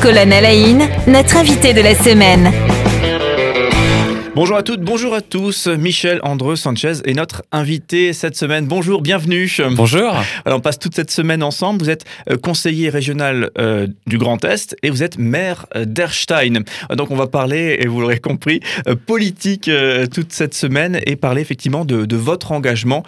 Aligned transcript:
Colonne 0.00 0.32
Alain, 0.32 0.78
notre 1.06 1.36
invité 1.36 1.72
de 1.74 1.82
la 1.82 1.94
semaine. 1.94 2.69
Bonjour 4.40 4.56
à 4.56 4.62
toutes, 4.62 4.80
bonjour 4.80 5.12
à 5.12 5.20
tous. 5.20 5.66
Michel 5.66 6.18
Andreu 6.22 6.56
Sanchez 6.56 7.02
est 7.04 7.12
notre 7.12 7.42
invité 7.52 8.14
cette 8.14 8.38
semaine. 8.38 8.64
Bonjour, 8.64 9.02
bienvenue. 9.02 9.54
Bonjour. 9.72 10.16
Alors, 10.46 10.56
on 10.56 10.60
passe 10.62 10.78
toute 10.78 10.94
cette 10.94 11.10
semaine 11.10 11.42
ensemble. 11.42 11.82
Vous 11.82 11.90
êtes 11.90 12.06
euh, 12.30 12.38
conseiller 12.38 12.88
régional 12.88 13.50
euh, 13.58 13.86
du 14.06 14.16
Grand 14.16 14.42
Est 14.46 14.74
et 14.82 14.88
vous 14.88 15.02
êtes 15.02 15.18
maire 15.18 15.66
euh, 15.76 15.84
d'Erstein. 15.84 16.62
Donc, 16.88 17.10
on 17.10 17.16
va 17.16 17.26
parler, 17.26 17.80
et 17.80 17.86
vous 17.86 18.00
l'aurez 18.00 18.18
compris, 18.18 18.60
politique 19.04 19.70
toute 20.10 20.32
cette 20.32 20.54
semaine 20.54 21.00
et 21.04 21.16
parler 21.16 21.42
effectivement 21.42 21.84
de, 21.84 22.16
votre 22.16 22.52
engagement 22.52 23.02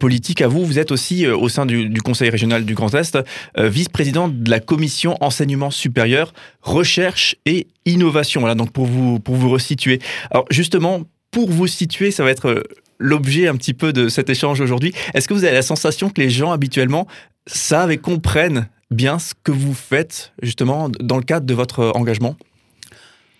politique 0.00 0.40
à 0.40 0.48
vous. 0.48 0.64
Vous 0.64 0.78
êtes 0.78 0.90
aussi 0.90 1.26
au 1.26 1.50
sein 1.50 1.66
du, 1.66 1.90
du, 1.90 2.00
conseil 2.00 2.30
régional 2.30 2.64
du 2.64 2.72
Grand 2.74 2.94
Est, 2.94 3.18
vice-président 3.58 4.28
de 4.28 4.50
la 4.50 4.60
commission 4.60 5.16
enseignement 5.20 5.70
supérieur, 5.70 6.32
recherche 6.62 7.36
et 7.44 7.66
innovation. 7.88 8.40
Voilà, 8.40 8.54
donc 8.54 8.72
pour 8.72 8.86
vous, 8.86 9.18
pour 9.20 9.34
vous 9.34 9.50
resituer. 9.50 10.00
Alors, 10.30 10.46
justement, 10.50 11.02
pour 11.30 11.50
vous 11.50 11.66
situer, 11.66 12.10
ça 12.10 12.24
va 12.24 12.30
être 12.30 12.48
euh, 12.48 12.62
l'objet 12.98 13.48
un 13.48 13.56
petit 13.56 13.74
peu 13.74 13.92
de 13.92 14.08
cet 14.08 14.30
échange 14.30 14.60
aujourd'hui. 14.60 14.92
Est-ce 15.14 15.28
que 15.28 15.34
vous 15.34 15.44
avez 15.44 15.54
la 15.54 15.62
sensation 15.62 16.10
que 16.10 16.20
les 16.20 16.30
gens 16.30 16.52
habituellement 16.52 17.06
savent 17.46 17.92
et 17.92 17.98
comprennent 17.98 18.68
bien 18.90 19.18
ce 19.18 19.34
que 19.42 19.52
vous 19.52 19.74
faites 19.74 20.32
justement 20.42 20.88
dans 21.00 21.16
le 21.16 21.22
cadre 21.22 21.46
de 21.46 21.54
votre 21.54 21.92
engagement? 21.94 22.36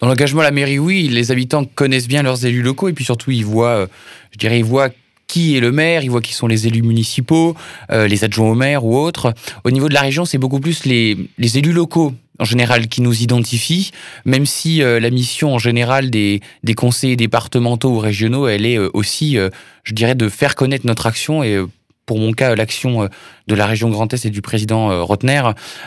Dans 0.01 0.07
l'engagement 0.07 0.43
à 0.43 0.45
la 0.45 0.51
mairie, 0.52 0.79
oui, 0.79 1.09
les 1.09 1.33
habitants 1.33 1.65
connaissent 1.65 2.07
bien 2.07 2.23
leurs 2.23 2.46
élus 2.46 2.62
locaux 2.62 2.88
et 2.88 2.93
puis 2.93 3.05
surtout 3.05 3.33
ils 3.33 3.45
voient, 3.45 3.69
euh, 3.69 3.87
je 4.30 4.38
dirais, 4.38 4.59
ils 4.59 4.65
voient 4.65 4.91
qui 5.27 5.57
est 5.57 5.60
le 5.60 5.73
maire, 5.73 6.02
ils 6.05 6.10
voient 6.10 6.23
qui 6.23 6.33
sont 6.33 6.46
les 6.46 6.66
élus 6.66 6.83
municipaux, 6.83 7.55
euh, 7.91 8.07
les 8.07 8.24
adjoints 8.24 8.51
au 8.51 8.55
maire 8.55 8.85
ou 8.85 8.96
autres. 8.96 9.35
Au 9.65 9.71
niveau 9.71 9.88
de 9.88 9.95
la 9.95 10.01
région, 10.01 10.24
c'est 10.24 10.38
beaucoup 10.38 10.60
plus 10.60 10.85
les, 10.85 11.16
les 11.37 11.59
élus 11.59 11.73
locaux 11.73 12.15
en 12.39 12.45
général 12.45 12.89
qui 12.89 13.03
nous 13.03 13.23
identifie, 13.23 13.91
même 14.25 14.47
si 14.47 14.83
euh, 14.83 15.01
la 15.01 15.11
mission 15.11 15.55
en 15.55 15.59
général 15.59 16.11
des, 16.11 16.41
des 16.63 16.75
conseillers 16.75 17.17
départementaux 17.17 17.91
ou 17.91 17.99
régionaux, 17.99 18.49
elle 18.49 18.67
est 18.67 18.79
euh, 18.79 18.91
aussi, 18.95 19.39
euh, 19.39 19.51
je 19.85 19.95
dirais, 19.95 20.15
de 20.15 20.29
faire 20.29 20.55
connaître 20.55 20.87
notre 20.87 21.07
action 21.07 21.43
et 21.43 21.59
pour 22.07 22.19
mon 22.19 22.33
cas, 22.33 22.55
l'action 22.55 23.07
de 23.49 23.55
la 23.55 23.66
région 23.66 23.91
Grand 23.91 24.11
Est 24.15 24.25
et 24.25 24.31
du 24.31 24.41
président 24.41 25.05
Rotner, 25.05 25.43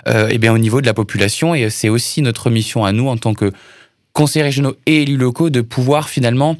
eh 0.05 0.37
bien 0.37 0.53
au 0.53 0.59
niveau 0.59 0.79
de 0.79 0.85
la 0.85 0.93
population. 0.93 1.55
Et 1.55 1.71
c'est 1.71 1.89
aussi 1.89 2.21
notre 2.21 2.51
mission 2.51 2.85
à 2.85 2.91
nous 2.91 3.07
en 3.07 3.17
tant 3.17 3.33
que 3.33 3.51
conseillers 4.13 4.43
régionaux 4.43 4.75
et 4.85 5.01
élus 5.01 5.17
locaux 5.17 5.49
de 5.49 5.61
pouvoir 5.61 6.09
finalement 6.09 6.57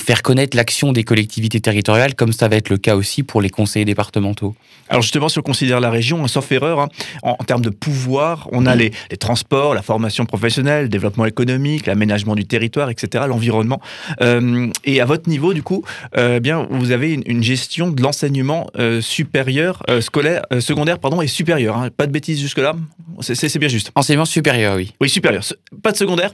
faire 0.00 0.22
connaître 0.22 0.56
l'action 0.56 0.92
des 0.92 1.04
collectivités 1.04 1.60
territoriales, 1.60 2.14
comme 2.14 2.32
ça 2.32 2.48
va 2.48 2.56
être 2.56 2.70
le 2.70 2.78
cas 2.78 2.96
aussi 2.96 3.22
pour 3.22 3.40
les 3.40 3.50
conseillers 3.50 3.84
départementaux. 3.84 4.54
Alors 4.88 5.02
justement, 5.02 5.28
si 5.28 5.38
on 5.38 5.42
considère 5.42 5.80
la 5.80 5.90
région, 5.90 6.26
sauf 6.28 6.50
erreur, 6.50 6.80
hein, 6.80 6.88
en, 7.22 7.34
termes 7.36 7.60
de 7.60 7.70
pouvoir, 7.70 8.48
on 8.52 8.66
a 8.66 8.74
mm. 8.74 8.78
les, 8.78 9.16
transports, 9.18 9.74
la 9.74 9.82
formation 9.82 10.24
professionnelle, 10.24 10.84
le 10.84 10.88
développement 10.88 11.26
économique, 11.26 11.86
l'aménagement 11.86 12.34
du 12.34 12.46
territoire, 12.46 12.90
etc., 12.90 13.24
l'environnement. 13.28 13.80
Euh, 14.20 14.68
et 14.84 15.00
à 15.00 15.04
votre 15.04 15.28
niveau, 15.28 15.52
du 15.52 15.62
coup, 15.62 15.84
euh, 16.16 16.40
bien, 16.40 16.66
vous 16.70 16.90
avez 16.90 17.12
une, 17.12 17.42
gestion 17.42 17.90
de 17.90 18.02
l'enseignement 18.02 18.66
euh, 18.78 19.00
supérieur, 19.00 19.82
scolaire, 20.00 20.42
secondaire, 20.60 20.98
pardon, 20.98 21.22
et 21.22 21.26
supérieur. 21.26 21.76
Hein. 21.76 21.88
Pas 21.96 22.06
de 22.06 22.12
bêtises 22.12 22.40
jusque-là? 22.40 22.74
C'est 23.20 23.58
bien 23.58 23.68
juste. 23.68 23.90
Enseignement 23.94 24.24
supérieur, 24.24 24.76
oui. 24.76 24.92
Oui, 25.00 25.08
supérieur. 25.08 25.42
Pas 25.82 25.92
de 25.92 25.96
secondaire? 25.96 26.32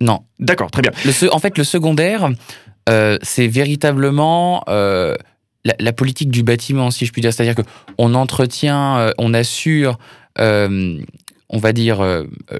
Non. 0.00 0.20
D'accord, 0.38 0.70
très 0.70 0.82
bien. 0.82 0.92
en 1.30 1.38
fait, 1.38 1.56
le 1.56 1.64
secondaire, 1.64 2.28
euh, 2.88 3.18
c'est 3.22 3.46
véritablement 3.46 4.62
euh, 4.68 5.14
la, 5.64 5.92
politique 5.92 6.30
du 6.30 6.42
bâtiment, 6.42 6.90
si 6.90 7.06
je 7.06 7.12
puis 7.12 7.22
dire. 7.22 7.32
C'est-à-dire 7.32 7.54
qu'on 7.96 8.14
entretient, 8.14 8.98
euh, 8.98 9.10
on 9.18 9.32
assure, 9.32 9.98
on 10.38 11.58
va 11.58 11.72
dire, 11.72 12.04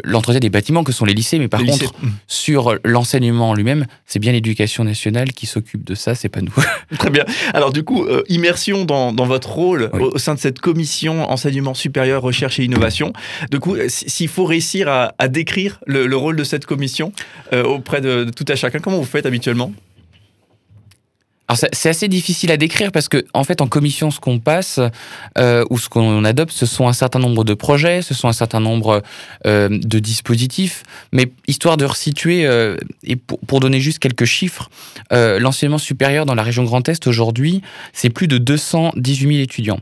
l'entretien 0.05 0.39
des 0.39 0.51
bâtiments 0.51 0.85
que 0.85 0.93
sont 0.93 1.05
les 1.05 1.15
lycées, 1.15 1.39
mais 1.39 1.49
par 1.49 1.65
contre, 1.65 1.93
mmh. 2.01 2.09
sur 2.29 2.77
l'enseignement 2.85 3.53
lui-même, 3.53 3.87
c'est 4.07 4.21
bien 4.21 4.31
l'éducation 4.31 4.85
nationale 4.85 5.33
qui 5.33 5.47
s'occupe 5.47 5.85
de 5.85 5.97
ça, 5.97 6.15
c'est 6.15 6.29
pas 6.29 6.41
nous. 6.41 6.55
Très 6.99 7.11
bien. 7.11 7.25
Alors 7.55 7.73
du 7.73 7.83
coup, 7.83 8.07
immersion 8.29 8.85
dans, 8.85 9.13
votre 9.13 9.51
rôle 9.51 9.91
au, 9.93 10.17
sein 10.19 10.35
de 10.35 10.39
cette 10.39 10.61
commission 10.61 11.29
enseignement 11.29 11.75
supérieur, 11.75 12.23
recherche 12.23 12.61
et 12.61 12.65
innovation. 12.65 13.13
Du 13.51 13.59
coup, 13.59 13.77
s'il 13.89 14.29
faut 14.29 14.45
réussir 14.45 14.89
à, 14.89 15.29
décrire 15.29 15.81
le, 15.87 16.17
rôle 16.17 16.37
de 16.37 16.45
cette 16.45 16.65
commission 16.65 17.13
auprès 17.53 18.01
de, 18.01 18.25
de 18.25 18.31
tout 18.31 18.47
à 18.49 18.55
chacun, 18.55 18.79
comment 18.79 18.99
vous 18.99 19.05
faites 19.05 19.27
habituellement? 19.27 19.73
Alors 21.47 21.59
c'est 21.73 21.89
assez 21.91 22.09
difficile 22.09 22.51
à 22.53 22.57
décrire 22.57 22.91
parce 22.91 23.09
que 23.09 23.27
en 23.35 23.45
fait 23.45 23.61
en 23.61 23.67
commission 23.67 24.11
ce 24.11 24.19
qu'on 24.19 24.39
passe 24.39 24.81
euh, 25.37 25.63
ou 25.69 25.79
ce 25.79 25.91
qu'on 25.91 26.25
adopte 26.25 26.53
ce 26.53 26.65
sont 26.65 26.89
un 26.89 26.95
certain 26.95 27.19
nombre 27.19 27.45
de 27.45 27.53
projets, 27.53 28.01
ce 28.01 28.15
sont 28.15 28.29
un 28.29 28.33
certain 28.33 28.61
nombre 28.61 29.03
euh, 29.47 29.69
de 29.69 29.99
dispositifs, 29.99 30.85
mais 31.13 31.31
histoire 31.47 31.77
de 31.77 31.85
resituer 31.85 32.47
euh, 32.47 32.79
et 33.03 33.17
pour, 33.17 33.39
pour, 33.41 33.61
donner 33.61 33.79
juste 33.79 33.99
quelques 33.99 34.25
chiffres, 34.25 34.71
l'enseignement 35.11 35.79
supérieur 35.79 36.25
dans 36.25 36.35
la 36.35 36.43
région 36.43 36.65
Grand 36.65 36.89
Est 36.89 37.07
aujourd'hui 37.07 37.61
c'est 37.93 38.11
plus 38.11 38.27
de 38.27 38.39
218 38.39 39.29
000 39.29 39.43
étudiants. 39.43 39.81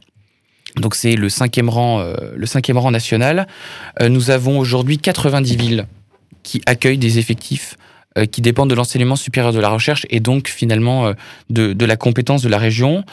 Donc 0.76 0.96
c'est 0.96 1.14
le 1.14 1.28
cinquième 1.28 1.68
rang, 1.68 2.04
le 2.34 2.46
cinquième 2.46 2.78
rang 2.78 2.90
national. 2.90 3.46
Nous 4.00 4.30
avons 4.30 4.58
aujourd'hui 4.58 4.98
90 4.98 5.56
villes 5.56 5.86
qui 6.42 6.62
accueillent 6.66 6.98
des 6.98 7.18
effectifs 7.18 7.76
qui 8.30 8.40
dépendent 8.40 8.70
de 8.70 8.74
l'enseignement 8.74 9.16
supérieur 9.16 9.52
de 9.52 9.60
la 9.60 9.68
recherche 9.68 10.06
et 10.10 10.20
donc 10.20 10.48
finalement 10.48 11.06
euh, 11.06 11.12
de, 11.50 11.84
la 11.84 11.96
compétence 11.96 12.42
de 12.42 12.48
la 12.48 12.58
région. 12.58 13.04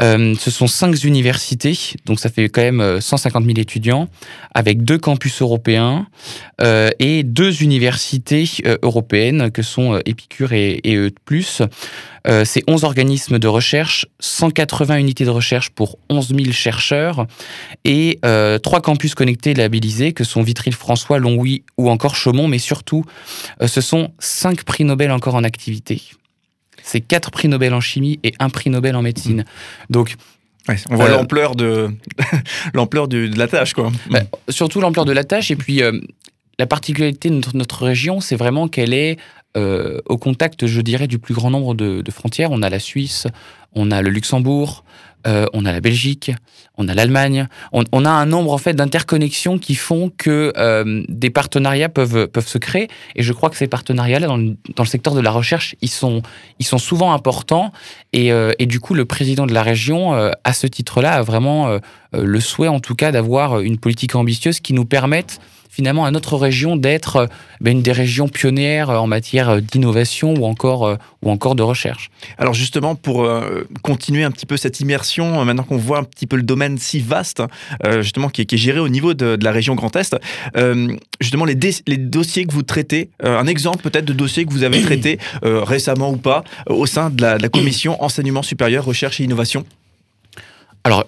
Euh, 0.00 0.34
ce 0.38 0.50
sont 0.50 0.66
cinq 0.66 1.04
universités, 1.04 1.78
donc 2.06 2.18
ça 2.18 2.28
fait 2.28 2.48
quand 2.48 2.62
même 2.62 3.00
150 3.00 3.44
000 3.44 3.58
étudiants, 3.58 4.08
avec 4.54 4.82
deux 4.82 4.98
campus 4.98 5.42
européens 5.42 6.06
et 6.98 7.22
deux 7.22 7.62
universités 7.62 8.48
européennes 8.82 9.50
que 9.50 9.62
sont 9.62 10.00
Épicure 10.04 10.52
et, 10.52 10.80
et 10.84 10.96
E+. 10.96 11.10
Euh, 12.26 12.44
c'est 12.44 12.62
11 12.68 12.84
organismes 12.84 13.38
de 13.38 13.48
recherche, 13.48 14.06
180 14.20 14.96
unités 14.96 15.24
de 15.24 15.30
recherche 15.30 15.70
pour 15.70 15.98
11 16.10 16.28
000 16.28 16.52
chercheurs 16.52 17.26
et 17.84 18.18
euh, 18.24 18.58
trois 18.58 18.80
campus 18.80 19.14
connectés 19.14 19.54
labellisés 19.54 20.12
que 20.12 20.24
sont 20.24 20.42
Vitry-le-François, 20.42 21.18
Longwy 21.18 21.62
ou 21.78 21.90
encore 21.90 22.16
Chaumont, 22.16 22.48
mais 22.48 22.58
surtout, 22.58 23.04
euh, 23.62 23.66
ce 23.66 23.80
sont 23.80 24.10
cinq 24.48 24.64
prix 24.64 24.84
Nobel 24.84 25.10
encore 25.10 25.34
en 25.34 25.44
activité. 25.44 26.02
C'est 26.82 27.00
quatre 27.00 27.30
prix 27.30 27.48
Nobel 27.48 27.74
en 27.74 27.80
chimie 27.80 28.18
et 28.22 28.32
un 28.38 28.48
prix 28.48 28.70
Nobel 28.70 28.96
en 28.96 29.02
médecine. 29.02 29.44
Donc, 29.90 30.14
on 30.90 30.96
voit 30.96 31.08
l'ampleur 31.08 31.54
de 31.54 31.90
l'ampleur 32.74 33.08
de, 33.08 33.30
la 33.36 33.48
tâche, 33.48 33.74
quoi. 33.74 33.90
Bah, 34.10 34.20
surtout 34.48 34.80
l'ampleur 34.80 35.04
de 35.04 35.12
la 35.12 35.24
tâche 35.24 35.50
et 35.50 35.56
puis 35.56 35.82
la 36.58 36.66
particularité 36.66 37.30
de 37.30 37.40
notre 37.54 37.84
région, 37.84 38.20
c'est 38.20 38.36
vraiment 38.36 38.68
qu'elle 38.68 38.92
est 38.92 39.18
euh, 39.58 40.00
au 40.06 40.18
contact, 40.18 40.66
je 40.66 40.80
dirais, 40.80 41.08
du 41.08 41.18
plus 41.18 41.34
grand 41.34 41.50
nombre 41.50 41.74
de, 41.74 42.10
frontières. 42.10 42.50
On 42.52 42.62
a 42.62 42.70
la 42.70 42.78
Suisse, 42.78 43.26
on 43.74 43.90
a 43.90 44.02
le 44.02 44.10
Luxembourg, 44.10 44.84
euh, 45.26 45.46
on 45.52 45.66
a 45.66 45.72
la 45.72 45.80
Belgique, 45.80 46.30
on 46.76 46.86
a 46.86 46.94
l'Allemagne. 46.94 47.48
On, 47.72 48.04
a 48.04 48.10
un 48.10 48.26
nombre 48.26 48.52
en 48.52 48.58
fait 48.58 48.74
d'interconnexions 48.74 49.58
qui 49.58 49.74
font 49.74 50.12
que 50.16 50.52
euh, 50.56 51.02
des 51.08 51.30
partenariats 51.30 51.88
peuvent 51.88 52.28
peuvent 52.28 52.46
se 52.46 52.58
créer. 52.58 52.88
Et 53.16 53.24
je 53.24 53.32
crois 53.32 53.50
que 53.50 53.56
ces 53.56 53.66
partenariats-là, 53.66 54.28
dans, 54.28 54.36
le 54.36 54.84
secteur 54.84 55.14
de 55.14 55.20
la 55.20 55.32
recherche, 55.32 55.74
ils 55.82 55.90
sont 55.90 56.22
ils 56.60 56.66
sont 56.66 56.78
souvent 56.78 57.12
importants. 57.12 57.72
Et, 58.12 58.30
et 58.58 58.66
du 58.66 58.80
coup, 58.80 58.94
le 58.94 59.04
président 59.04 59.46
de 59.46 59.52
la 59.52 59.62
région, 59.62 60.12
à 60.12 60.52
ce 60.52 60.66
titre-là, 60.66 61.14
a 61.14 61.22
vraiment 61.22 61.78
le 62.12 62.40
souhait, 62.40 62.68
en 62.68 62.80
tout 62.80 62.94
cas, 62.94 63.12
d'avoir 63.12 63.60
une 63.60 63.78
politique 63.78 64.14
ambitieuse 64.14 64.60
qui 64.60 64.72
nous 64.72 64.86
permette 64.86 65.40
finalement 65.78 66.04
à 66.04 66.10
notre 66.10 66.36
région 66.36 66.74
d'être 66.74 67.16
euh, 67.16 67.26
ben, 67.60 67.70
une 67.70 67.82
des 67.82 67.92
régions 67.92 68.26
pionnières 68.26 68.90
euh, 68.90 68.96
en 68.96 69.06
matière 69.06 69.48
euh, 69.48 69.60
d'innovation 69.60 70.34
ou 70.34 70.44
encore, 70.44 70.98
ou 71.22 71.30
encore 71.30 71.54
de 71.54 71.62
recherche. 71.62 72.10
Alors 72.36 72.52
justement, 72.52 72.96
pour 72.96 73.28
continuer 73.82 74.24
un 74.24 74.30
petit 74.30 74.46
peu 74.46 74.56
cette 74.56 74.80
immersion, 74.80 75.44
maintenant 75.44 75.62
qu'on 75.62 75.76
voit 75.76 75.98
un 75.98 76.04
petit 76.04 76.26
peu 76.26 76.36
le 76.36 76.42
domaine 76.42 76.78
si 76.78 77.00
vaste, 77.00 77.42
justement, 78.00 78.28
qui 78.28 78.42
est, 78.42 78.56
géré 78.56 78.80
au 78.80 78.88
niveau 78.88 79.14
de, 79.14 79.38
la 79.40 79.52
région 79.52 79.74
Grand 79.74 79.94
Est, 79.94 80.16
justement, 81.20 81.44
les, 81.44 81.58
les, 81.86 81.96
dossiers 81.96 82.44
que 82.44 82.52
vous 82.52 82.62
traitez, 82.62 83.10
un 83.22 83.46
exemple 83.46 83.82
peut-être 83.82 84.04
de 84.04 84.12
dossiers 84.12 84.44
que 84.46 84.52
vous 84.52 84.62
avez 84.62 84.82
traités 84.82 85.18
récemment 85.42 86.10
ou 86.10 86.16
pas 86.16 86.44
au 86.66 86.86
sein 86.86 87.10
de 87.10 87.22
la, 87.22 87.38
de 87.38 87.42
la 87.42 87.48
commission 87.48 88.02
enseignement 88.02 88.42
supérieur, 88.42 88.84
recherche 88.84 89.20
et 89.20 89.24
innovation? 89.24 89.64
Alors, 90.84 91.04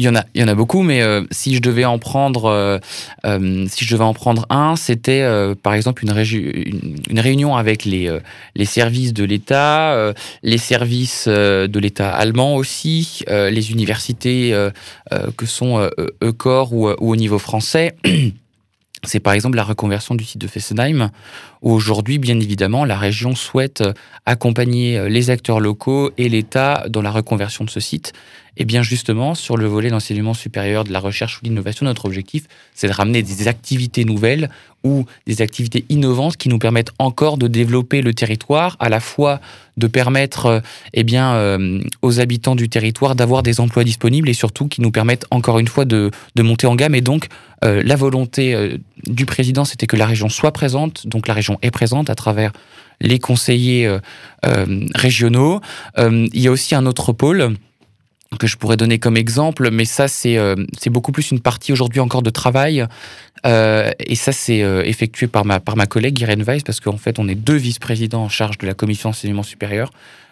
il 0.00 0.04
y 0.04 0.08
en 0.08 0.14
a, 0.14 0.24
il 0.34 0.40
y 0.40 0.44
en 0.44 0.48
a 0.48 0.54
beaucoup, 0.54 0.82
mais 0.82 1.02
euh, 1.02 1.24
si 1.30 1.54
je 1.54 1.60
devais 1.60 1.84
en 1.84 1.98
prendre, 1.98 2.46
euh, 2.46 2.78
euh, 3.26 3.66
si 3.68 3.84
je 3.84 3.92
devais 3.92 4.04
en 4.04 4.14
prendre 4.14 4.46
un, 4.48 4.74
c'était 4.74 5.22
par 5.62 5.74
exemple 5.74 6.02
une, 6.04 7.20
réunion 7.20 7.54
avec 7.54 7.84
les 7.84 8.20
services 8.64 9.12
de 9.12 9.24
l'État, 9.24 10.14
les 10.42 10.56
services 10.56 11.28
de 11.28 11.78
l'État 11.78 12.10
allemand 12.10 12.56
aussi, 12.56 13.22
les 13.28 13.72
universités 13.72 14.56
que 15.36 15.46
sont 15.46 15.90
ECOR 16.22 16.72
ou, 16.72 16.88
ou, 16.88 16.94
au 17.12 17.16
niveau 17.16 17.38
français. 17.38 17.94
C'est 19.04 19.20
par 19.20 19.32
exemple 19.32 19.56
la 19.56 19.64
reconversion 19.64 20.14
du 20.14 20.24
site 20.24 20.40
de 20.40 20.46
Fessenheim, 20.46 21.10
aujourd'hui, 21.62 22.18
bien 22.18 22.38
évidemment, 22.38 22.84
la 22.84 22.96
région 22.96 23.34
souhaite 23.34 23.82
accompagner 24.26 25.08
les 25.08 25.30
acteurs 25.30 25.60
locaux 25.60 26.10
et 26.18 26.28
l'État 26.28 26.84
dans 26.88 27.02
la 27.02 27.10
reconversion 27.10 27.64
de 27.64 27.70
ce 27.70 27.80
site. 27.80 28.12
Et 28.56 28.64
bien 28.64 28.82
justement, 28.82 29.34
sur 29.34 29.56
le 29.56 29.66
volet 29.66 29.90
d'enseignement 29.90 30.34
supérieur, 30.34 30.84
de 30.84 30.92
la 30.92 31.00
recherche 31.00 31.38
ou 31.38 31.40
de 31.42 31.48
l'innovation, 31.48 31.86
notre 31.86 32.04
objectif, 32.04 32.44
c'est 32.74 32.88
de 32.88 32.92
ramener 32.92 33.22
des 33.22 33.48
activités 33.48 34.04
nouvelles 34.04 34.50
ou 34.82 35.04
des 35.26 35.42
activités 35.42 35.84
innovantes 35.88 36.36
qui 36.36 36.48
nous 36.48 36.58
permettent 36.58 36.92
encore 36.98 37.38
de 37.38 37.48
développer 37.48 38.02
le 38.02 38.14
territoire, 38.14 38.76
à 38.80 38.88
la 38.88 39.00
fois 39.00 39.40
de 39.76 39.86
permettre 39.86 40.46
euh, 40.46 40.60
eh 40.94 41.04
bien, 41.04 41.34
euh, 41.34 41.80
aux 42.02 42.20
habitants 42.20 42.54
du 42.54 42.68
territoire 42.68 43.14
d'avoir 43.14 43.42
des 43.42 43.60
emplois 43.60 43.84
disponibles 43.84 44.28
et 44.28 44.34
surtout 44.34 44.68
qui 44.68 44.80
nous 44.80 44.90
permettent 44.90 45.26
encore 45.30 45.58
une 45.58 45.68
fois 45.68 45.84
de, 45.84 46.10
de 46.34 46.42
monter 46.42 46.66
en 46.66 46.74
gamme. 46.74 46.94
Et 46.94 47.00
donc, 47.00 47.28
euh, 47.64 47.82
la 47.84 47.96
volonté 47.96 48.78
du 49.04 49.26
président, 49.26 49.64
c'était 49.64 49.86
que 49.86 49.96
la 49.96 50.06
région 50.06 50.28
soit 50.28 50.52
présente. 50.52 51.06
Donc, 51.06 51.28
la 51.28 51.34
région 51.34 51.49
est 51.62 51.70
présente 51.70 52.10
à 52.10 52.14
travers 52.14 52.52
les 53.00 53.18
conseillers 53.18 53.98
régionaux. 54.94 55.60
il 55.96 56.40
y 56.40 56.48
a 56.48 56.50
aussi 56.50 56.74
un 56.74 56.84
autre 56.84 57.12
pôle 57.12 57.56
que 58.38 58.46
je 58.46 58.56
pourrais 58.56 58.76
donner 58.76 58.98
comme 58.98 59.16
exemple, 59.16 59.70
mais 59.70 59.84
ça, 59.84 60.08
c'est 60.08 60.36
euh, 60.36 60.54
beaucoup 60.86 61.12
plus 61.12 61.30
une 61.30 61.40
partie 61.40 61.72
aujourd'hui 61.72 62.00
encore 62.00 62.22
de 62.22 62.30
travail. 62.30 62.86
Euh, 63.46 63.90
et 64.06 64.14
ça, 64.14 64.32
c'est 64.32 64.62
euh, 64.62 64.82
effectué 64.84 65.26
par 65.26 65.44
ma, 65.44 65.60
par 65.60 65.76
ma 65.76 65.86
collègue 65.86 66.18
Irène 66.20 66.42
Weiss, 66.42 66.62
parce 66.62 66.80
qu'en 66.80 66.96
fait, 66.96 67.18
on 67.18 67.28
est 67.28 67.34
deux 67.34 67.56
vice-présidents 67.56 68.24
en 68.24 68.28
charge 68.28 68.58
de 68.58 68.66
la 68.66 68.74
commission 68.74 69.10
enseignement 69.10 69.42
supérieur 69.42 69.90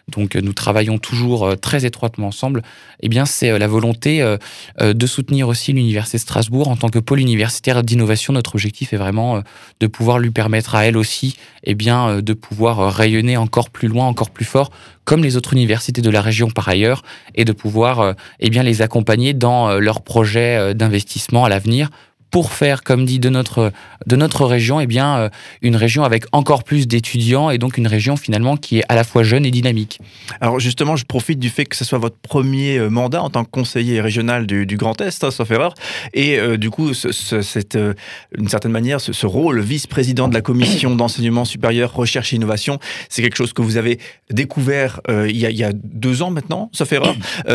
donc 0.09 0.37
nous 0.37 0.53
travaillons 0.53 0.99
toujours 0.99 1.47
euh, 1.47 1.57
très 1.57 1.85
étroitement 1.85 2.29
ensemble, 2.29 2.63
eh 3.01 3.09
bien 3.09 3.27
c'est 3.27 3.51
euh, 3.51 3.59
la 3.59 3.67
volonté 3.67 4.23
euh, 4.23 4.37
de 4.81 5.07
soutenir 5.07 5.49
aussi 5.49 5.73
l'Université 5.73 6.17
de 6.17 6.23
Strasbourg 6.23 6.69
en 6.69 6.77
tant 6.77 6.89
que 6.89 6.99
pôle 6.99 7.21
universitaire 7.21 7.83
d'innovation. 7.83 8.33
Notre 8.33 8.55
objectif 8.55 8.93
est 8.93 8.97
vraiment 8.97 9.43
de 9.81 9.87
pouvoir 9.87 10.19
lui 10.19 10.31
permettre 10.31 10.75
à 10.75 10.87
elle 10.87 10.97
aussi 10.97 11.37
eh 11.65 11.75
bien, 11.75 12.21
de 12.23 12.33
pouvoir 12.33 12.93
rayonner 12.93 13.37
encore 13.37 13.71
plus 13.71 13.89
loin, 13.89 14.07
encore 14.07 14.31
plus 14.31 14.45
fort, 14.45 14.71
comme 15.05 15.23
les 15.23 15.37
autres 15.37 15.53
universités 15.53 16.01
de 16.03 16.11
la 16.11 16.23
région 16.23 16.51
par 16.51 16.69
ailleurs, 16.69 17.03
et 17.35 17.45
de 17.45 17.53
pouvoir 17.53 18.15
eh 18.41 18.51
bien, 18.51 18.63
les 18.63 18.83
accompagner 18.83 19.35
dans 19.35 19.79
leurs 19.79 20.03
projets 20.03 20.75
d'investissement 20.75 21.45
à 21.45 21.49
l'avenir 21.49 21.91
pour 22.31 22.53
faire, 22.53 22.83
comme 22.83 23.05
dit, 23.05 23.19
de 23.19 23.29
notre, 23.29 23.73
de 24.07 24.17
notre 24.17 24.45
région, 24.45 24.81
eh 24.81 24.87
bien, 24.87 25.17
euh, 25.17 25.29
une 25.63 25.77
région 25.77 26.05
avec 26.05 26.25
encore 26.33 26.65
plus 26.65 26.87
d'étudiants 26.87 27.51
et 27.51 27.59
donc 27.59 27.79
une 27.79 27.87
région 27.87 28.17
finalement 28.17 28.57
qui 28.57 28.79
est 28.79 28.85
à 28.89 28.95
la 28.95 29.05
fois 29.05 29.23
jeune 29.23 29.47
et 29.47 29.51
dynamique. 29.51 30.01
Alors 30.41 30.61
justement, 30.61 30.97
je 30.97 31.05
profite 31.05 31.39
du 31.39 31.51
fait 31.51 31.65
que 31.65 31.77
ce 31.77 31.85
soit 31.85 31.99
votre 31.99 32.17
premier 32.17 32.79
euh, 32.79 32.91
mandat 32.91 33.23
en 33.23 33.31
tant 33.31 33.45
que 33.45 33.51
conseiller 33.51 34.01
régional 34.01 34.47
du, 34.47 34.77
Grand 34.77 35.01
Est, 35.01 35.25
hein, 35.25 35.31
sauf 35.31 35.51
erreur, 35.51 35.75
et 36.15 36.39
euh, 36.39 36.57
du 36.57 36.71
coup, 36.71 36.95
cette, 36.95 37.77
d'une 37.77 38.49
certaine 38.49 38.73
manière, 38.73 39.01
ce, 39.01 39.27
rôle 39.27 39.61
vice-président 39.61 40.29
de 40.29 40.35
la 40.35 40.41
commission 40.41 40.95
d'enseignement 40.95 41.45
supérieur, 41.45 41.93
recherche 41.93 42.33
et 42.33 42.37
innovation, 42.37 42.79
c'est 43.09 43.23
quelque 43.23 43.37
chose 43.37 43.53
que 43.53 43.63
vous 43.63 43.77
avez 43.77 43.99
découvert 44.31 45.01
il, 45.09 45.37
y 45.37 45.45
a, 45.45 45.51
il, 45.51 45.57
y 45.57 45.65
a, 45.65 45.73
deux 45.73 46.23
ans 46.23 46.31
maintenant, 46.31 46.71
sauf 46.73 46.93
erreur. 46.93 47.15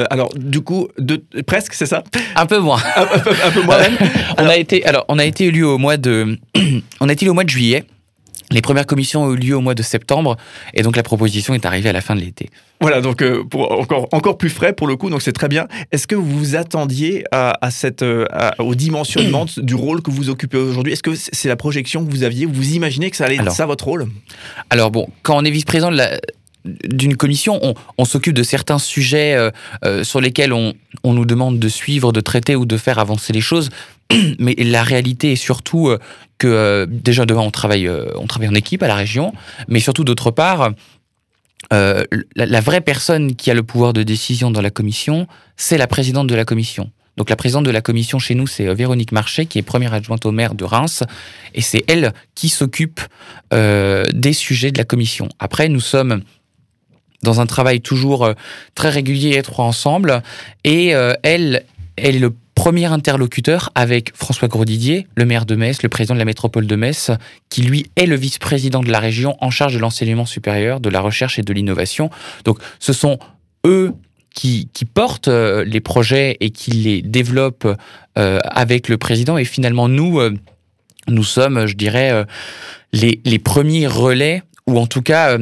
alors 0.09 0.29
du 0.35 0.61
coup, 0.61 0.87
de, 0.99 1.23
presque, 1.45 1.73
c'est 1.73 1.85
ça? 1.85 2.03
Un 2.35 2.45
peu 2.45 2.59
moins. 2.59 2.79
un, 2.95 3.05
peu, 3.51 3.61
moins 3.61 3.79
même. 3.79 3.97
On 4.37 4.47
a 4.47 4.57
alors, 4.85 5.05
on 5.07 5.19
a 5.19 5.25
été 5.25 5.45
élu 5.45 5.63
au 5.63 5.77
mois 5.77 5.97
de, 5.97 6.37
on 6.99 7.09
a 7.09 7.13
été 7.13 7.27
au 7.29 7.33
mois 7.33 7.43
de 7.43 7.49
juillet. 7.49 7.85
Les 8.51 8.61
premières 8.61 8.85
commissions 8.85 9.23
ont 9.23 9.33
eu 9.33 9.37
lieu 9.37 9.55
au 9.55 9.61
mois 9.61 9.73
de 9.73 9.81
septembre, 9.81 10.37
et 10.73 10.83
donc 10.83 10.95
la 10.95 11.01
proposition 11.01 11.53
est 11.55 11.65
arrivée 11.65 11.89
à 11.89 11.93
la 11.93 12.01
fin 12.01 12.15
de 12.15 12.21
l'été. 12.21 12.49
Voilà, 12.81 13.01
donc 13.01 13.21
euh, 13.21 13.43
pour 13.43 13.71
encore, 13.71 14.07
encore 14.11 14.37
plus 14.37 14.49
frais 14.49 14.73
pour 14.73 14.87
le 14.87 14.95
coup, 14.95 15.09
donc 15.09 15.21
c'est 15.21 15.31
très 15.31 15.47
bien. 15.47 15.67
Est-ce 15.91 16.05
que 16.05 16.15
vous 16.15 16.37
vous 16.37 16.55
attendiez 16.55 17.23
à, 17.31 17.71
cette, 17.71 18.03
euh, 18.03 18.25
au 18.59 18.75
dimensionnement 18.75 19.45
du 19.57 19.73
rôle 19.73 20.01
que 20.01 20.11
vous 20.11 20.29
occupez 20.29 20.57
aujourd'hui? 20.57 20.93
Est-ce 20.93 21.01
que 21.01 21.15
c'est 21.15 21.47
la 21.47 21.55
projection 21.55 22.05
que 22.05 22.11
vous 22.11 22.23
aviez? 22.23 22.45
Vous 22.45 22.73
imaginez 22.73 23.09
que 23.09 23.17
ça 23.17 23.25
allait 23.25 23.37
être 23.37 23.51
ça 23.51 23.65
votre 23.65 23.85
rôle? 23.85 24.07
Alors 24.69 24.91
bon, 24.91 25.07
quand 25.23 25.37
on 25.37 25.45
est 25.45 25.51
vice-président 25.51 25.91
de 25.91 25.97
la, 25.97 26.19
d'une 26.65 27.17
commission, 27.17 27.59
on, 27.97 28.05
s'occupe 28.05 28.33
de 28.33 28.43
certains 28.43 28.79
sujets 28.79 29.35
euh, 29.83 30.03
sur 30.03 30.21
lesquels 30.21 30.53
on, 30.53 30.73
on, 31.03 31.13
nous 31.13 31.25
demande 31.25 31.59
de 31.59 31.67
suivre, 31.67 32.13
de 32.13 32.21
traiter 32.21 32.55
ou 32.55 32.65
de 32.65 32.77
faire 32.77 32.99
avancer 32.99 33.33
les 33.33 33.41
choses. 33.41 33.69
mais 34.39 34.55
la 34.57 34.83
réalité 34.83 35.33
est 35.33 35.37
surtout 35.37 35.89
euh, 35.89 35.99
que 36.37 36.47
euh, 36.47 36.85
déjà 36.87 37.25
devant 37.25 37.45
on 37.45 37.51
travaille, 37.51 37.87
euh, 37.87 38.11
on 38.15 38.27
travaille 38.27 38.49
en 38.49 38.55
équipe 38.55 38.83
à 38.83 38.87
la 38.87 38.95
région, 38.95 39.33
mais 39.67 39.79
surtout 39.79 40.03
d'autre 40.03 40.31
part, 40.31 40.71
la, 41.71 42.61
vraie 42.61 42.81
personne 42.81 43.35
qui 43.35 43.49
a 43.49 43.55
le 43.55 43.63
pouvoir 43.63 43.93
de 43.93 44.03
décision 44.03 44.51
dans 44.51 44.61
la 44.61 44.69
commission, 44.69 45.27
c'est 45.57 45.77
la 45.77 45.87
présidente 45.87 46.27
de 46.27 46.35
la 46.35 46.45
commission. 46.45 46.91
Donc 47.17 47.29
la 47.31 47.35
présidente 47.35 47.63
de 47.63 47.71
la 47.71 47.81
commission 47.81 48.19
chez 48.19 48.35
nous, 48.35 48.45
c'est 48.45 48.71
Véronique 48.75 49.11
Marchais, 49.11 49.47
qui 49.47 49.57
est 49.57 49.63
première 49.63 49.93
adjointe 49.93 50.25
au 50.25 50.31
maire 50.31 50.53
de 50.53 50.65
Reims, 50.65 51.03
et 51.55 51.61
c'est 51.61 51.83
elle 51.87 52.13
qui 52.35 52.49
s'occupe 52.49 53.01
des 53.51 54.33
sujets 54.33 54.71
de 54.71 54.77
la 54.77 54.83
commission. 54.83 55.29
Après, 55.39 55.67
nous 55.67 55.79
sommes 55.79 56.21
dans 57.23 57.41
un 57.41 57.45
travail 57.45 57.81
toujours 57.81 58.29
très 58.75 58.89
régulier 58.89 59.29
et 59.29 59.37
étroit 59.37 59.65
ensemble, 59.65 60.21
et 60.63 60.89
elle, 61.23 61.65
elle 61.95 62.15
est 62.15 62.19
le 62.19 62.33
premier 62.55 62.85
interlocuteur 62.85 63.71
avec 63.75 64.15
François 64.15 64.47
Grosdidier, 64.47 65.07
le 65.15 65.25
maire 65.25 65.45
de 65.45 65.55
Metz, 65.55 65.81
le 65.83 65.89
président 65.89 66.13
de 66.13 66.19
la 66.19 66.25
métropole 66.25 66.67
de 66.67 66.75
Metz, 66.75 67.11
qui 67.49 67.63
lui 67.63 67.87
est 67.95 68.05
le 68.05 68.15
vice-président 68.15 68.81
de 68.81 68.91
la 68.91 68.99
région 68.99 69.35
en 69.41 69.49
charge 69.49 69.73
de 69.73 69.79
l'enseignement 69.79 70.25
supérieur, 70.25 70.79
de 70.79 70.89
la 70.89 71.01
recherche 71.01 71.39
et 71.39 71.41
de 71.41 71.53
l'innovation. 71.53 72.09
Donc 72.45 72.59
ce 72.79 72.93
sont 72.93 73.19
eux 73.65 73.93
qui, 74.33 74.67
portent 74.93 75.27
euh, 75.27 75.63
les 75.63 75.79
projets 75.79 76.37
et 76.39 76.49
qui 76.49 76.71
les 76.71 77.01
développent 77.01 77.67
euh, 78.17 78.39
avec 78.43 78.89
le 78.89 78.97
président. 78.97 79.37
Et 79.37 79.45
finalement, 79.45 79.87
nous, 79.87 80.19
euh, 80.19 80.33
nous 81.07 81.23
sommes, 81.23 81.67
je 81.67 81.75
dirais, 81.75 82.25
les 82.93 83.39
premiers 83.39 83.87
relais, 83.87 84.41
ou 84.67 84.79
en 84.79 84.87
tout 84.87 85.01
cas 85.01 85.37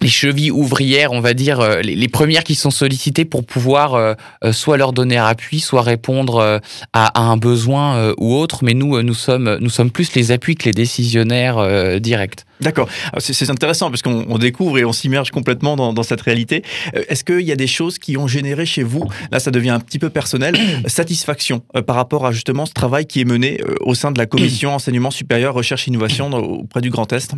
les 0.00 0.08
chevilles 0.08 0.50
ouvrières, 0.50 1.12
on 1.12 1.20
va 1.20 1.34
dire, 1.34 1.60
euh, 1.60 1.80
les, 1.80 2.08
premières 2.08 2.44
qui 2.44 2.54
sont 2.54 2.70
sollicitées 2.70 3.24
pour 3.24 3.44
pouvoir 3.44 3.94
euh, 3.94 4.14
euh, 4.44 4.52
soit 4.52 4.76
leur 4.76 4.92
donner 4.92 5.16
appui, 5.16 5.60
soit 5.60 5.82
répondre 5.82 6.60
à, 6.92 7.20
un 7.20 7.36
besoin 7.36 8.12
ou 8.18 8.34
autre. 8.34 8.60
Mais 8.62 8.74
nous, 8.74 9.02
nous 9.02 9.14
sommes, 9.14 9.58
nous 9.60 9.70
sommes 9.70 9.90
plus 9.90 10.14
les 10.14 10.32
appuis 10.32 10.54
que 10.54 10.64
les 10.64 10.72
décisionnaires 10.72 12.00
directs. 12.00 12.44
D'accord. 12.60 12.88
C'est 13.18 13.50
intéressant 13.50 13.90
parce 13.90 14.02
qu'on 14.02 14.38
découvre 14.38 14.78
et 14.78 14.84
on 14.84 14.92
s'immerge 14.92 15.30
complètement 15.30 15.76
dans, 15.76 16.02
cette 16.02 16.20
réalité. 16.20 16.62
Est-ce 17.08 17.24
qu'il 17.24 17.40
y 17.40 17.52
a 17.52 17.56
des 17.56 17.66
choses 17.66 17.98
qui 17.98 18.16
ont 18.16 18.26
généré 18.26 18.64
chez 18.66 18.82
vous, 18.82 19.04
là 19.30 19.40
ça 19.40 19.50
devient 19.50 19.70
un 19.70 19.80
petit 19.80 19.98
peu 19.98 20.10
personnel, 20.10 20.56
satisfaction 20.86 21.60
par 21.86 21.96
rapport 21.96 22.26
à 22.26 22.32
justement 22.32 22.66
ce 22.66 22.72
travail 22.72 23.06
qui 23.06 23.20
est 23.20 23.24
mené 23.24 23.60
au 23.80 23.94
sein 23.94 24.12
de 24.12 24.18
la 24.18 24.26
commission 24.26 24.74
enseignement 24.74 25.10
supérieur, 25.10 25.54
recherche 25.54 25.88
et 25.88 25.90
innovation 25.90 26.32
auprès 26.32 26.80
du 26.80 26.90
Grand 26.90 27.12
Est? 27.12 27.32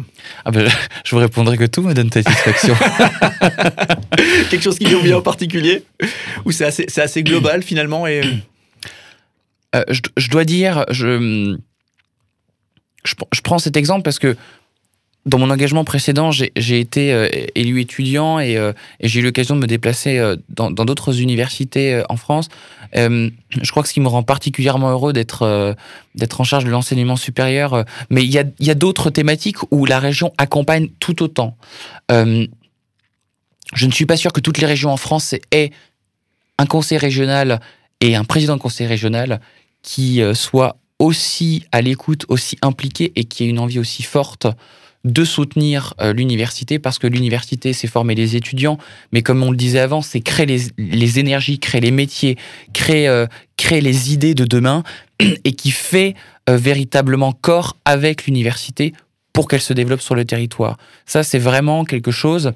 Ah 0.45 0.51
ben, 0.51 0.69
Je 1.05 1.15
vous 1.15 1.21
répondrai 1.21 1.57
que 1.57 1.65
tout 1.65 1.83
me 1.83 1.95
donne 1.95 2.11
satisfaction. 2.13 2.75
Quelque 4.51 4.63
chose 4.63 4.79
qui 4.79 4.85
vient 4.85 5.19
en 5.19 5.23
particulier? 5.23 5.85
Ou 6.45 6.53
c'est 6.53 6.65
assez, 6.65 6.87
assez, 6.97 7.23
global 7.23 7.63
finalement 7.63 8.07
et... 8.07 8.23
Euh, 9.75 9.85
je, 10.17 10.31
dois 10.31 10.45
dire, 10.45 10.87
je, 10.91 11.59
je, 13.05 13.41
prends 13.43 13.59
cet 13.59 13.77
exemple 13.77 14.03
parce 14.03 14.19
que 14.19 14.35
dans 15.29 15.39
mon 15.39 15.51
engagement 15.51 15.85
précédent, 15.85 16.31
j'ai 16.33 16.81
été 16.81 17.13
euh, 17.13 17.29
élu 17.55 17.81
étudiant 17.81 18.41
et, 18.41 18.57
euh, 18.57 18.73
et 19.01 19.09
j'ai 19.09 19.21
eu 19.21 19.23
l'occasion 19.23 19.55
de 19.55 19.61
me 19.61 19.67
déplacer 19.67 20.21
dans 20.49 20.71
d'autres 20.71 21.21
universités 21.21 22.03
en 22.09 22.17
France. 22.17 22.49
je 22.95 23.71
crois 23.71 23.83
que 23.83 23.89
ce 23.89 23.95
qui 23.95 24.01
me 24.01 24.09
rend 24.09 24.23
particulièrement 24.23 24.91
heureux 24.91 25.13
d'être 25.13 25.77
d'être 26.15 26.41
en 26.41 26.45
charge 26.45 26.65
de 26.65 26.71
l'enseignement 26.71 27.17
supérieur, 27.17 27.85
mais 28.11 28.25
il 28.25 28.31
y 28.31 28.39
a, 28.39 28.45
y 28.59 28.71
a 28.71 28.75
d'autres 28.75 29.11
thématiques 29.11 29.59
où 29.71 29.85
la 29.85 30.01
région 30.01 30.33
accompagne 30.39 30.89
tout 30.99 31.23
autant. 31.23 31.57
Je 33.75 33.87
ne 33.87 33.93
suis 33.93 34.07
pas 34.07 34.17
sûr 34.17 34.33
que 34.33 34.41
toutes 34.41 34.59
les 34.59 34.67
régions 34.67 34.91
en 34.91 34.97
France 34.97 35.35
aient 35.53 35.71
un 36.59 36.67
conseil 36.67 36.99
régional 36.99 37.61
et 38.01 38.17
un 38.17 38.25
président 38.25 38.57
de 38.57 38.61
conseil 38.61 38.87
régional 38.87 39.41
qui 39.83 40.23
euh, 40.23 40.35
soit 40.35 40.77
aussi 40.99 41.65
à 41.71 41.81
l'écoute, 41.81 42.25
aussi 42.29 42.59
impliqué 42.63 43.13
et 43.17 43.25
qui 43.25 43.45
ait 43.45 43.49
une 43.49 43.59
envie 43.59 43.79
aussi 43.79 44.03
forte 44.03 44.47
de 45.13 45.25
soutenir 45.25 45.95
euh, 46.01 46.13
l'université 46.13 46.79
parce 46.79 46.99
que 46.99 47.07
l'université, 47.07 47.73
c'est 47.73 47.87
former 47.87 48.15
les 48.15 48.37
étudiants, 48.37 48.79
mais 49.13 49.23
comme 49.23 49.43
on 49.43 49.51
le 49.51 49.57
disait 49.57 49.81
avant, 49.81 50.03
c'est 50.03 50.21
créer 50.21 50.47
les, 50.47 51.19
énergies, 51.19 51.59
créer 51.59 51.81
les 51.81 51.91
métiers, 51.91 52.37
créer, 52.73 53.09
euh, 53.09 53.27
créer 53.57 53.81
les 53.81 54.13
idées 54.13 54.35
de 54.35 54.45
demain 54.45 54.83
et 55.21 55.53
qui 55.53 55.71
fait 55.71 56.15
véritablement 56.51 57.33
corps 57.33 57.77
avec 57.85 58.25
l'université 58.25 58.95
pour 59.35 59.49
qu'elle 59.49 59.61
se 59.61 59.75
développe 59.75 60.01
sur 60.01 60.15
le 60.15 60.25
territoire. 60.25 60.79
Ça, 61.07 61.23
c'est 61.23 61.39
vraiment 61.39 61.85
quelque 61.85 62.11
chose 62.11 62.53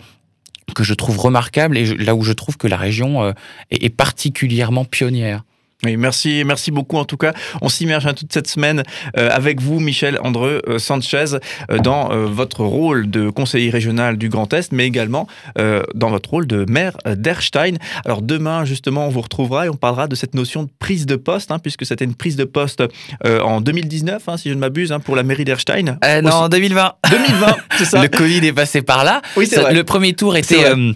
que 0.75 0.83
je 0.83 0.95
trouve 0.95 1.19
remarquable 1.19 1.77
et 1.79 1.85
là 1.97 2.15
où 2.15 2.23
je 2.23 2.33
trouve 2.33 2.57
que 2.57 2.67
la 2.67 2.77
région 2.77 3.23
euh, 3.23 3.33
est, 3.71 3.89
particulièrement 3.89 4.85
pionnière. 4.85 5.45
Oui, 5.85 5.97
merci, 5.97 6.45
merci 6.47 6.71
beaucoup 6.71 6.97
en 6.97 7.05
tout 7.05 7.17
cas. 7.17 7.33
On 7.61 7.69
s'immerge 7.69 8.07
hein, 8.07 8.15
toute 8.15 8.33
cette 8.33 8.47
semaine 8.47 8.85
euh, 9.19 9.29
avec 9.33 9.61
vous, 9.61 9.81
Michel 9.81 10.17
Andreu 10.23 10.63
euh, 10.69 10.79
Sanchez, 10.79 11.25
euh, 11.73 11.79
dans 11.79 12.13
euh, 12.13 12.27
votre 12.27 12.61
rôle 12.65 13.11
de 13.11 13.31
conseiller 13.31 13.69
régional 13.69 14.17
du 14.17 14.29
Grand 14.29 14.53
Est, 14.53 14.71
mais 14.71 14.87
également 14.87 15.27
euh, 15.59 15.83
dans 15.97 16.11
votre 16.11 16.31
rôle 16.31 16.47
de 16.47 16.65
maire 16.71 16.97
d'Erstein. 17.05 17.79
Alors 18.05 18.23
demain, 18.23 18.65
justement, 18.65 19.09
on 19.09 19.09
vous 19.09 19.23
retrouvera 19.23 19.67
et 19.67 19.69
on 19.71 19.75
parlera 19.75 20.07
de 20.07 20.15
cette 20.15 20.35
notion 20.35 20.63
de 20.63 20.69
prise 20.79 21.05
de 21.05 21.17
poste, 21.17 21.51
hein, 21.51 21.59
puisque 21.59 21.85
c'était 21.85 22.05
une 22.05 22.15
prise 22.15 22.37
de 22.37 22.45
poste 22.45 22.85
euh, 23.27 23.41
en 23.41 23.61
2019, 23.61 24.29
hein, 24.29 24.37
si 24.37 24.51
je 24.51 24.55
ne 24.55 24.61
m'abuse, 24.61 24.93
hein, 24.93 25.01
pour 25.01 25.17
la 25.17 25.25
mairie 25.25 25.45
d'Erstein. 25.45 25.99
Euh, 26.05 26.23
non, 26.23 26.31
en 26.31 26.49
2020. 26.49 26.93
2020, 27.11 27.57
c'est 27.79 27.85
ça 27.87 28.03
Le 28.03 28.09
Covid 28.09 28.47
est 28.47 28.53
passé 28.53 28.83
par 28.83 29.03
là. 29.03 29.21
Oui, 29.37 29.49
c'est 29.49 29.61
vrai. 29.61 29.75
Le 29.75 29.83
premier 29.83 30.13
tour 30.13 30.37
était 30.37 30.65
euh, 30.65 30.93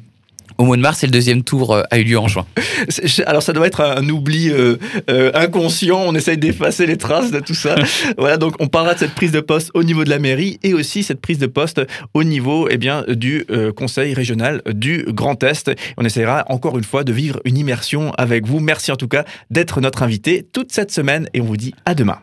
au 0.59 0.65
mois 0.65 0.77
de 0.77 0.83
mars 0.83 1.03
et 1.03 1.07
le 1.07 1.13
deuxième 1.13 1.43
tour 1.43 1.75
euh, 1.75 1.83
a 1.91 1.99
eu 1.99 2.05
lieu 2.05 2.19
en 2.19 2.29
juin. 2.29 2.47
Alors 3.27 3.43
ça 3.43 3.53
doit 3.53 3.67
être 3.67 3.81
un 3.81 4.09
oubli 4.09 4.51
euh, 4.51 4.77
euh, 5.11 5.31
inconscient, 5.35 5.99
on 5.99 6.15
essaye 6.15 6.39
d'effacer 6.39 6.87
les 6.87 6.97
traces 6.97 7.31
de 7.31 7.41
tout 7.41 7.55
ça. 7.55 7.75
voilà, 8.19 8.37
donc 8.37 8.55
on 8.61 8.69
parlera 8.69 8.95
de 8.95 9.01
cette 9.01 9.15
prise 9.15 9.33
de 9.33 9.41
poste 9.41 9.71
au 9.75 9.83
niveau 9.83 10.05
de 10.05 10.11
la 10.11 10.19
mairie 10.19 10.59
et 10.63 10.75
aussi 10.75 11.03
cette 11.03 11.21
prise 11.21 11.39
de 11.39 11.47
poste 11.47 11.81
au 12.15 12.25
niveau 12.25 12.69
eh 12.71 12.77
bien, 12.77 13.05
du 13.09 13.45
euh, 13.51 13.73
conseil 13.73 14.15
régional 14.15 14.63
du 14.73 15.05
Grand 15.09 15.43
Est. 15.43 15.71
On 15.97 16.05
essaiera 16.05 16.45
encore 16.49 16.79
une 16.79 16.85
fois 16.85 17.05
de 17.05 17.13
vivre 17.13 17.41
une 17.45 17.59
immersion 17.59 18.13
avec 18.19 18.47
vous. 18.47 18.61
Merci 18.61 18.93
en 18.93 18.97
tout 18.97 19.09
cas 19.09 19.25
d'être 19.51 19.81
notre 19.81 20.03
invité 20.03 20.47
toute 20.53 20.73
cette 20.73 20.91
semaine 20.91 21.29
et 21.35 21.41
on 21.41 21.45
vous 21.45 21.57
dit 21.57 21.75
à 21.85 21.95
demain. 21.95 22.19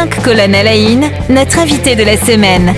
Cinq 0.00 0.22
colonnes 0.22 0.54
à 0.54 0.62
la 0.62 0.76
une, 0.76 1.10
notre 1.28 1.58
invité 1.58 1.94
de 1.94 2.04
la 2.04 2.16
semaine. 2.16 2.74